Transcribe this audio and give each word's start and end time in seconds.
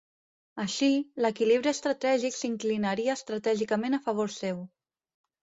Així, 0.61 0.87
l'equilibri 1.25 1.71
estratègic 1.71 2.37
s'inclinaria 2.39 3.17
estratègicament 3.19 4.01
a 4.01 4.03
favor 4.09 4.35
seu. 4.41 4.67